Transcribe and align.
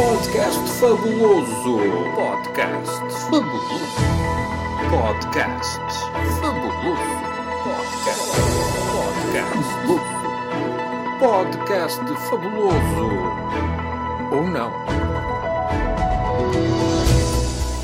Podcast 0.00 0.58
fabuloso. 0.80 1.78
Podcast 2.16 3.00
fabuloso. 3.28 3.84
Podcast 4.88 5.80
fabuloso. 6.40 7.20
Podcast. 7.66 8.32
Podcast. 9.28 9.68
Podcast 11.20 12.00
fabuloso. 12.30 13.08
Ou 14.32 14.42
não? 14.48 14.72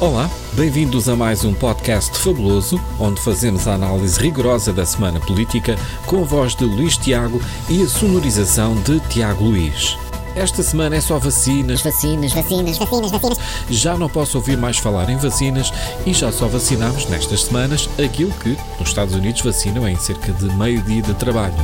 Olá, 0.01 0.31
bem-vindos 0.55 1.11
a 1.11 1.17
mais 1.17 1.45
um 1.45 1.53
podcast 1.53 2.19
fabuloso, 2.19 2.81
onde 2.99 3.21
fazemos 3.21 3.69
a 3.69 3.75
análise 3.75 4.19
rigorosa 4.19 4.73
da 4.73 4.87
semana 4.87 5.21
política 5.21 5.77
com 6.07 6.23
a 6.23 6.25
voz 6.25 6.57
de 6.57 6.65
Luís 6.65 6.97
Tiago 6.97 7.43
e 7.69 7.83
a 7.83 7.87
sonorização 7.87 8.75
de 8.77 9.01
Tiago 9.01 9.45
Luís. 9.45 9.99
Esta 10.37 10.63
semana 10.63 10.97
é 10.97 11.01
só 11.01 11.19
vacinas. 11.19 11.81
Vacinas, 11.81 12.31
vacinas, 12.35 12.77
vacinas, 12.77 13.11
vacinas. 13.11 13.39
Já 13.71 13.97
não 13.97 14.07
posso 14.07 14.37
ouvir 14.37 14.59
mais 14.59 14.77
falar 14.77 15.09
em 15.09 15.17
vacinas 15.17 15.73
e 16.05 16.13
já 16.13 16.31
só 16.31 16.47
vacinámos 16.47 17.09
nestas 17.09 17.45
semanas 17.45 17.89
aquilo 17.99 18.31
que 18.33 18.51
nos 18.79 18.89
Estados 18.91 19.15
Unidos 19.15 19.41
vacinam 19.41 19.89
em 19.89 19.97
cerca 19.97 20.35
de 20.35 20.45
meio 20.55 20.83
dia 20.83 21.01
de 21.01 21.15
trabalho. 21.15 21.55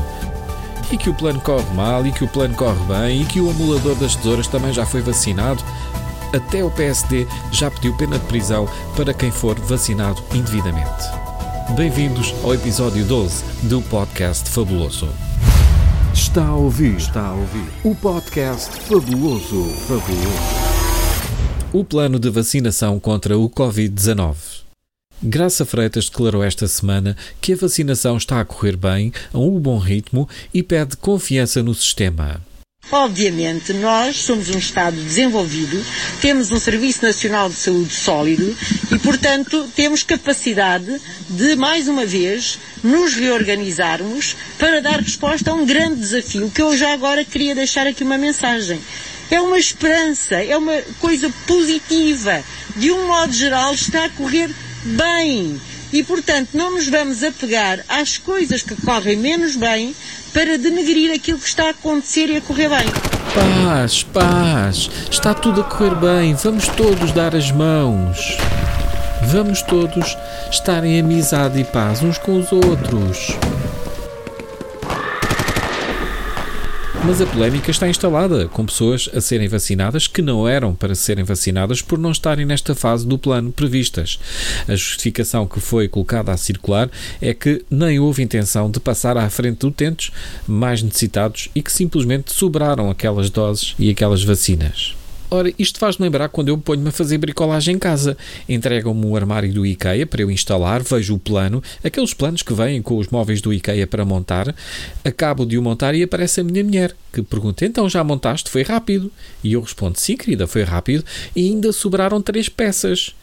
E 0.90 0.96
que 0.96 1.10
o 1.10 1.14
plano 1.14 1.38
corre 1.42 1.70
mal, 1.74 2.06
e 2.06 2.12
que 2.12 2.24
o 2.24 2.28
plano 2.28 2.54
corre 2.54 2.82
bem, 2.84 3.20
e 3.20 3.24
que 3.26 3.42
o 3.42 3.50
amulador 3.50 3.94
das 3.96 4.16
tesouras 4.16 4.46
também 4.46 4.72
já 4.72 4.86
foi 4.86 5.02
vacinado. 5.02 5.62
Até 6.34 6.64
o 6.64 6.70
PSD 6.70 7.26
já 7.50 7.70
pediu 7.70 7.94
pena 7.98 8.18
de 8.18 8.24
prisão 8.24 8.66
para 8.96 9.12
quem 9.12 9.30
for 9.30 9.58
vacinado 9.60 10.22
indevidamente. 10.32 11.04
Bem-vindos 11.76 12.34
ao 12.42 12.54
episódio 12.54 13.04
12 13.04 13.44
do 13.64 13.82
podcast 13.82 14.48
Fabuloso. 14.48 15.08
Está 16.32 16.46
a 16.46 16.56
ouvir, 16.56 16.96
está 16.96 17.26
a 17.26 17.34
ouvir 17.34 17.68
o 17.84 17.94
podcast 17.94 18.70
fabuloso, 18.84 19.64
fabuloso. 19.86 20.32
O 21.74 21.84
plano 21.84 22.18
de 22.18 22.30
vacinação 22.30 22.98
contra 22.98 23.36
o 23.36 23.50
Covid-19. 23.50 24.62
Graça 25.22 25.66
Freitas 25.66 26.08
declarou 26.08 26.42
esta 26.42 26.66
semana 26.66 27.18
que 27.38 27.52
a 27.52 27.56
vacinação 27.56 28.16
está 28.16 28.40
a 28.40 28.46
correr 28.46 28.78
bem, 28.78 29.12
a 29.30 29.38
um 29.38 29.60
bom 29.60 29.76
ritmo 29.76 30.26
e 30.54 30.62
pede 30.62 30.96
confiança 30.96 31.62
no 31.62 31.74
sistema. 31.74 32.40
Obviamente, 32.90 33.72
nós 33.72 34.16
somos 34.16 34.50
um 34.50 34.58
Estado 34.58 34.96
desenvolvido, 34.96 35.82
temos 36.20 36.50
um 36.50 36.58
Serviço 36.58 37.02
Nacional 37.02 37.48
de 37.48 37.54
Saúde 37.54 37.92
sólido 37.94 38.54
e, 38.90 38.98
portanto, 38.98 39.66
temos 39.74 40.02
capacidade 40.02 41.00
de, 41.30 41.56
mais 41.56 41.88
uma 41.88 42.04
vez, 42.04 42.58
nos 42.82 43.14
reorganizarmos 43.14 44.36
para 44.58 44.82
dar 44.82 45.00
resposta 45.00 45.50
a 45.50 45.54
um 45.54 45.64
grande 45.64 46.00
desafio 46.00 46.50
que 46.50 46.60
eu 46.60 46.76
já 46.76 46.92
agora 46.92 47.24
queria 47.24 47.54
deixar 47.54 47.86
aqui 47.86 48.04
uma 48.04 48.18
mensagem. 48.18 48.78
É 49.30 49.40
uma 49.40 49.58
esperança, 49.58 50.34
é 50.34 50.54
uma 50.54 50.82
coisa 51.00 51.32
positiva. 51.46 52.44
De 52.76 52.90
um 52.92 53.06
modo 53.06 53.32
geral, 53.32 53.72
está 53.72 54.04
a 54.04 54.10
correr 54.10 54.50
bem. 54.84 55.58
E, 55.92 56.02
portanto, 56.02 56.50
não 56.54 56.72
nos 56.72 56.88
vamos 56.88 57.22
apegar 57.22 57.84
às 57.88 58.16
coisas 58.16 58.62
que 58.62 58.74
correm 58.76 59.16
menos 59.16 59.56
bem 59.56 59.94
para 60.32 60.56
denegrir 60.56 61.12
aquilo 61.12 61.38
que 61.38 61.46
está 61.46 61.66
a 61.66 61.70
acontecer 61.70 62.30
e 62.30 62.36
a 62.36 62.40
correr 62.40 62.68
bem. 62.68 62.86
Paz, 63.34 64.02
paz, 64.02 64.90
está 65.10 65.34
tudo 65.34 65.60
a 65.60 65.64
correr 65.64 65.94
bem, 65.94 66.34
vamos 66.34 66.68
todos 66.68 67.12
dar 67.12 67.34
as 67.34 67.50
mãos. 67.50 68.36
Vamos 69.26 69.62
todos 69.62 70.16
estar 70.50 70.84
em 70.84 70.98
amizade 70.98 71.60
e 71.60 71.64
paz 71.64 72.02
uns 72.02 72.18
com 72.18 72.38
os 72.38 72.50
outros. 72.52 73.36
Mas 77.04 77.20
a 77.20 77.26
polémica 77.26 77.68
está 77.68 77.88
instalada, 77.88 78.46
com 78.46 78.64
pessoas 78.64 79.10
a 79.12 79.20
serem 79.20 79.48
vacinadas 79.48 80.06
que 80.06 80.22
não 80.22 80.46
eram 80.46 80.72
para 80.72 80.94
serem 80.94 81.24
vacinadas 81.24 81.82
por 81.82 81.98
não 81.98 82.12
estarem 82.12 82.46
nesta 82.46 82.76
fase 82.76 83.04
do 83.04 83.18
plano 83.18 83.50
previstas. 83.50 84.20
A 84.68 84.76
justificação 84.76 85.44
que 85.44 85.58
foi 85.58 85.88
colocada 85.88 86.30
a 86.30 86.36
circular 86.36 86.88
é 87.20 87.34
que 87.34 87.64
nem 87.68 87.98
houve 87.98 88.22
intenção 88.22 88.70
de 88.70 88.78
passar 88.78 89.16
à 89.16 89.28
frente 89.28 89.58
de 89.58 89.66
utentes 89.66 90.12
mais 90.46 90.80
necessitados 90.80 91.48
e 91.56 91.60
que 91.60 91.72
simplesmente 91.72 92.32
sobraram 92.32 92.88
aquelas 92.88 93.30
doses 93.30 93.74
e 93.80 93.90
aquelas 93.90 94.22
vacinas. 94.22 94.94
Ora, 95.34 95.50
isto 95.58 95.78
faz-me 95.78 96.04
lembrar 96.04 96.28
quando 96.28 96.48
eu 96.48 96.58
ponho-me 96.58 96.90
a 96.90 96.92
fazer 96.92 97.16
bricolagem 97.16 97.76
em 97.76 97.78
casa. 97.78 98.18
Entregam-me 98.46 99.06
o 99.06 99.16
armário 99.16 99.50
do 99.50 99.64
IKEA 99.64 100.06
para 100.06 100.20
eu 100.20 100.30
instalar, 100.30 100.82
vejo 100.82 101.14
o 101.14 101.18
plano, 101.18 101.62
aqueles 101.82 102.12
planos 102.12 102.42
que 102.42 102.52
vêm 102.52 102.82
com 102.82 102.98
os 102.98 103.08
móveis 103.08 103.40
do 103.40 103.50
IKEA 103.50 103.86
para 103.86 104.04
montar, 104.04 104.54
acabo 105.02 105.46
de 105.46 105.56
o 105.56 105.62
montar 105.62 105.94
e 105.94 106.02
aparece 106.02 106.42
a 106.42 106.44
minha 106.44 106.62
mulher, 106.62 106.94
que 107.10 107.22
pergunta: 107.22 107.64
Então 107.64 107.88
já 107.88 108.04
montaste? 108.04 108.50
Foi 108.50 108.62
rápido? 108.62 109.10
E 109.42 109.54
eu 109.54 109.62
respondo: 109.62 109.98
Sim, 109.98 110.18
querida, 110.18 110.46
foi 110.46 110.64
rápido 110.64 111.02
e 111.34 111.48
ainda 111.48 111.72
sobraram 111.72 112.20
três 112.20 112.50
peças. 112.50 113.14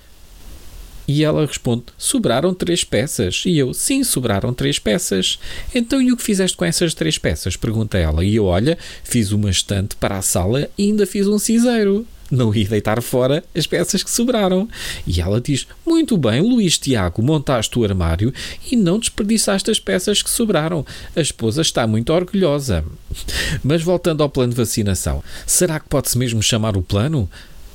E 1.10 1.24
ela 1.24 1.44
responde: 1.44 1.86
Sobraram 1.98 2.54
três 2.54 2.84
peças. 2.84 3.42
E 3.44 3.58
eu: 3.58 3.74
Sim, 3.74 4.04
sobraram 4.04 4.54
três 4.54 4.78
peças. 4.78 5.40
Então 5.74 6.00
e 6.00 6.12
o 6.12 6.18
que 6.18 6.22
fizeste 6.22 6.56
com 6.56 6.64
essas 6.64 6.94
três 6.94 7.18
peças? 7.18 7.56
Pergunta 7.56 7.98
ela. 7.98 8.24
E 8.24 8.36
eu: 8.36 8.46
Olha, 8.46 8.78
fiz 9.04 9.32
uma 9.32 9.50
estante 9.50 9.96
para 9.96 10.20
a 10.20 10.22
sala 10.22 10.70
e 10.78 10.84
ainda 10.84 11.08
fiz 11.08 11.26
um 11.26 11.40
cinzeiro. 11.40 12.06
Não 12.30 12.54
ia 12.54 12.68
deitar 12.68 13.02
fora 13.02 13.44
as 13.56 13.66
peças 13.66 14.04
que 14.04 14.12
sobraram. 14.12 14.70
E 15.08 15.20
ela 15.20 15.42
diz: 15.42 15.66
Muito 15.84 16.16
bem, 16.16 16.42
Luís 16.42 16.78
Tiago, 16.78 17.24
montaste 17.24 17.80
o 17.80 17.84
armário 17.84 18.32
e 18.72 18.76
não 18.76 19.00
desperdiçaste 19.00 19.72
as 19.72 19.80
peças 19.80 20.22
que 20.22 20.30
sobraram. 20.30 20.86
A 21.16 21.22
esposa 21.22 21.64
está 21.64 21.88
muito 21.88 22.14
orgulhosa. 22.14 22.86
Mas 23.64 23.82
voltando 23.82 24.22
ao 24.22 24.30
plano 24.30 24.52
de 24.52 24.58
vacinação, 24.58 25.24
será 25.48 25.80
que 25.80 25.90
pode-se 25.90 26.20
mesmo 26.20 26.44
chamar 26.44 26.78
o 26.78 26.84
plano? 26.84 27.28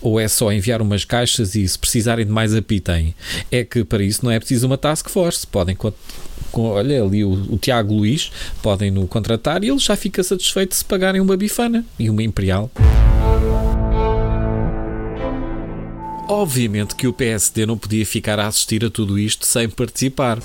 Ou 0.05 0.21
é 0.21 0.29
só 0.29 0.53
enviar 0.53 0.83
umas 0.83 1.03
caixas 1.03 1.55
e 1.55 1.67
se 1.67 1.79
precisarem 1.79 2.27
de 2.27 2.31
mais 2.31 2.55
apitem? 2.55 3.15
É 3.51 3.65
que 3.65 3.83
para 3.83 4.05
isso 4.05 4.23
não 4.23 4.31
é 4.31 4.39
preciso 4.39 4.67
uma 4.67 4.77
task 4.77 5.09
force. 5.09 5.47
Podem, 5.47 5.77
olha 6.53 7.03
ali 7.03 7.25
o, 7.25 7.33
o 7.55 7.59
Tiago 7.59 7.95
Luís, 7.95 8.31
podem 8.63 8.91
no 8.91 9.09
contratar 9.09 9.65
e 9.65 9.71
ele 9.71 9.79
já 9.79 9.97
fica 9.97 10.23
satisfeito 10.23 10.75
se 10.75 10.85
pagarem 10.85 11.23
uma 11.23 11.39
bifana 11.39 11.85
e 11.99 12.11
uma 12.11 12.23
imperial. 12.23 12.71
Obviamente 16.29 16.95
que 16.95 17.07
o 17.07 17.13
PSD 17.13 17.65
não 17.65 17.79
podia 17.79 18.05
ficar 18.05 18.39
a 18.39 18.47
assistir 18.47 18.85
a 18.85 18.91
tudo 18.91 19.19
isto 19.19 19.47
sem 19.47 19.71
participar. 19.71 20.39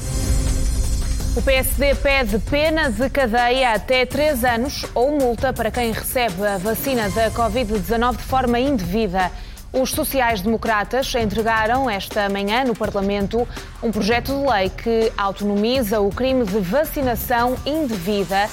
O 1.39 1.41
PSD 1.41 1.95
pede 1.95 2.37
pena 2.37 2.91
de 2.91 3.09
cadeia 3.09 3.71
até 3.71 4.05
3 4.05 4.43
anos 4.43 4.85
ou 4.93 5.17
multa 5.17 5.53
para 5.53 5.71
quem 5.71 5.93
recebe 5.93 6.45
a 6.45 6.57
vacina 6.57 7.09
da 7.11 7.31
Covid-19 7.31 8.17
de 8.17 8.23
forma 8.23 8.59
indevida. 8.59 9.31
Os 9.71 9.91
sociais-democratas 9.91 11.15
entregaram 11.15 11.89
esta 11.89 12.27
manhã 12.27 12.65
no 12.65 12.75
Parlamento 12.75 13.47
um 13.81 13.89
projeto 13.89 14.33
de 14.33 14.51
lei 14.51 14.69
que 14.69 15.13
autonomiza 15.17 16.01
o 16.01 16.09
crime 16.09 16.43
de 16.43 16.59
vacinação 16.59 17.55
indevida, 17.65 18.49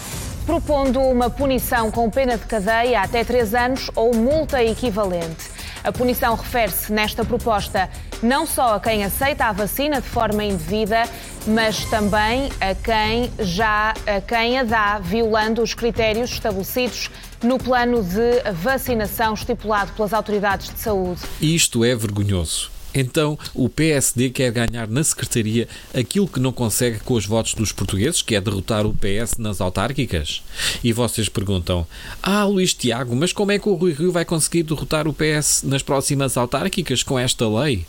propondo 0.46 1.00
uma 1.00 1.28
punição 1.28 1.90
com 1.90 2.08
pena 2.08 2.38
de 2.38 2.46
cadeia 2.46 3.00
até 3.00 3.24
três 3.24 3.52
anos 3.52 3.90
ou 3.96 4.14
multa 4.14 4.62
equivalente. 4.62 5.55
A 5.86 5.92
punição 5.92 6.34
refere-se 6.34 6.92
nesta 6.92 7.24
proposta 7.24 7.88
não 8.20 8.44
só 8.44 8.74
a 8.74 8.80
quem 8.80 9.04
aceita 9.04 9.44
a 9.44 9.52
vacina 9.52 10.00
de 10.00 10.08
forma 10.08 10.42
indevida, 10.42 11.04
mas 11.46 11.84
também 11.84 12.50
a 12.60 12.74
quem 12.74 13.30
já 13.38 13.94
a 14.04 14.20
quem 14.20 14.58
a 14.58 14.64
dá 14.64 14.98
violando 14.98 15.62
os 15.62 15.74
critérios 15.74 16.32
estabelecidos 16.32 17.08
no 17.40 17.56
plano 17.56 18.02
de 18.02 18.52
vacinação 18.52 19.34
estipulado 19.34 19.92
pelas 19.92 20.12
autoridades 20.12 20.74
de 20.74 20.80
saúde. 20.80 21.20
Isto 21.40 21.84
é 21.84 21.94
vergonhoso. 21.94 22.75
Então 22.96 23.38
o 23.54 23.68
PSD 23.68 24.30
quer 24.30 24.50
ganhar 24.50 24.88
na 24.88 25.04
Secretaria 25.04 25.68
aquilo 25.94 26.26
que 26.26 26.40
não 26.40 26.50
consegue 26.50 27.00
com 27.00 27.14
os 27.14 27.26
votos 27.26 27.52
dos 27.52 27.70
portugueses, 27.70 28.22
que 28.22 28.34
é 28.34 28.40
derrotar 28.40 28.86
o 28.86 28.94
PS 28.94 29.36
nas 29.38 29.60
autárquicas? 29.60 30.42
E 30.82 30.92
vocês 30.92 31.28
perguntam: 31.28 31.86
Ah, 32.22 32.44
Luís 32.44 32.72
Tiago, 32.72 33.14
mas 33.14 33.32
como 33.32 33.52
é 33.52 33.58
que 33.58 33.68
o 33.68 33.74
Rui 33.74 33.92
Rio 33.92 34.10
vai 34.10 34.24
conseguir 34.24 34.62
derrotar 34.62 35.06
o 35.06 35.14
PS 35.14 35.62
nas 35.62 35.82
próximas 35.82 36.36
autárquicas 36.36 37.02
com 37.02 37.18
esta 37.18 37.46
lei? 37.46 37.86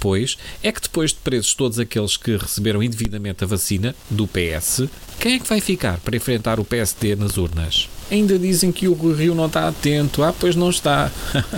Pois 0.00 0.36
é 0.62 0.70
que 0.72 0.80
depois 0.80 1.10
de 1.10 1.18
presos 1.18 1.54
todos 1.54 1.78
aqueles 1.78 2.16
que 2.16 2.36
receberam 2.36 2.82
indevidamente 2.82 3.44
a 3.44 3.46
vacina 3.46 3.94
do 4.10 4.26
PS, 4.26 4.84
quem 5.18 5.34
é 5.34 5.38
que 5.38 5.48
vai 5.48 5.60
ficar 5.60 5.98
para 6.00 6.16
enfrentar 6.16 6.60
o 6.60 6.64
PSD 6.64 7.16
nas 7.16 7.36
urnas? 7.36 7.88
Ainda 8.10 8.38
dizem 8.38 8.70
que 8.70 8.86
o 8.86 9.12
Rio 9.12 9.34
não 9.34 9.46
está 9.46 9.68
atento. 9.68 10.22
Ah, 10.22 10.32
pois 10.38 10.54
não 10.54 10.70
está. 10.70 11.10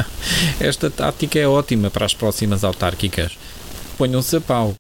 Esta 0.58 0.90
tática 0.90 1.38
é 1.38 1.46
ótima 1.46 1.90
para 1.90 2.06
as 2.06 2.14
próximas 2.14 2.64
autárquicas. 2.64 3.36
Ponham-se 3.96 4.36
a 4.36 4.40
pau. 4.40 4.74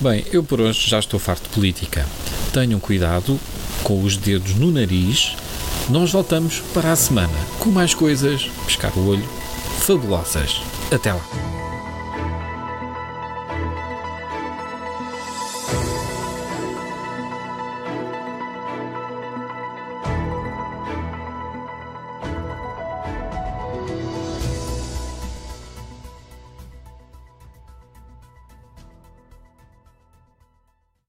Bem, 0.00 0.24
eu 0.32 0.42
por 0.42 0.60
hoje 0.60 0.88
já 0.88 0.98
estou 0.98 1.20
farto 1.20 1.44
de 1.44 1.50
política. 1.50 2.06
Tenham 2.52 2.80
cuidado 2.80 3.38
com 3.82 4.02
os 4.02 4.16
dedos 4.16 4.54
no 4.54 4.70
nariz. 4.70 5.36
Nós 5.88 6.10
voltamos 6.12 6.60
para 6.72 6.92
a 6.92 6.96
semana 6.96 7.34
com 7.58 7.70
mais 7.70 7.94
coisas, 7.94 8.48
pescar 8.66 8.96
o 8.98 9.08
olho, 9.08 9.28
fabulosas. 9.80 10.60
Até 10.90 11.12
lá. 11.12 11.49